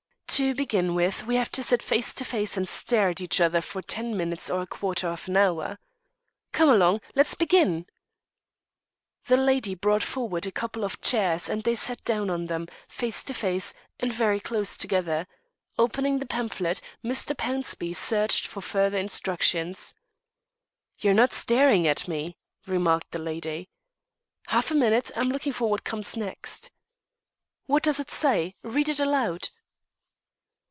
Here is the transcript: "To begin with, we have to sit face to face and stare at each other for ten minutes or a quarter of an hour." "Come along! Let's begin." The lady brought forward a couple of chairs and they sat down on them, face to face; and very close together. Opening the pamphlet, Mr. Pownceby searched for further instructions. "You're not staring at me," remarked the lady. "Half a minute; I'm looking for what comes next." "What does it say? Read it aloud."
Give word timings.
"To 0.35 0.55
begin 0.55 0.95
with, 0.95 1.25
we 1.25 1.35
have 1.35 1.51
to 1.51 1.61
sit 1.61 1.83
face 1.83 2.13
to 2.13 2.23
face 2.23 2.55
and 2.55 2.65
stare 2.65 3.09
at 3.09 3.19
each 3.19 3.41
other 3.41 3.59
for 3.59 3.81
ten 3.81 4.15
minutes 4.15 4.49
or 4.49 4.61
a 4.61 4.65
quarter 4.65 5.09
of 5.09 5.27
an 5.27 5.35
hour." 5.35 5.77
"Come 6.53 6.69
along! 6.69 7.01
Let's 7.15 7.35
begin." 7.35 7.85
The 9.25 9.35
lady 9.35 9.75
brought 9.75 10.01
forward 10.01 10.45
a 10.45 10.51
couple 10.51 10.85
of 10.85 11.01
chairs 11.01 11.49
and 11.49 11.63
they 11.63 11.75
sat 11.75 12.01
down 12.05 12.29
on 12.29 12.45
them, 12.45 12.69
face 12.87 13.23
to 13.23 13.33
face; 13.33 13.73
and 13.99 14.13
very 14.13 14.39
close 14.39 14.77
together. 14.77 15.27
Opening 15.77 16.19
the 16.19 16.25
pamphlet, 16.25 16.79
Mr. 17.03 17.35
Pownceby 17.35 17.93
searched 17.93 18.47
for 18.47 18.61
further 18.61 18.97
instructions. 18.97 19.93
"You're 20.97 21.13
not 21.13 21.33
staring 21.33 21.85
at 21.85 22.07
me," 22.07 22.37
remarked 22.65 23.11
the 23.11 23.19
lady. 23.19 23.67
"Half 24.47 24.71
a 24.71 24.75
minute; 24.75 25.11
I'm 25.13 25.27
looking 25.29 25.51
for 25.53 25.69
what 25.69 25.83
comes 25.83 26.15
next." 26.15 26.71
"What 27.65 27.83
does 27.83 27.99
it 27.99 28.09
say? 28.09 28.55
Read 28.63 28.87
it 28.87 29.01
aloud." 29.01 29.49